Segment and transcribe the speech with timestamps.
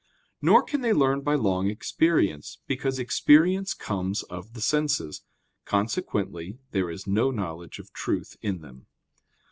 [0.41, 5.21] Nor can they learn by long experience: because experience comes of the senses.
[5.63, 8.87] Consequently there is no knowledge of truth in them.